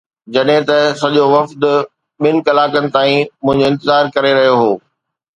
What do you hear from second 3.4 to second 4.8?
منهنجو انتظار ڪري رهيو هو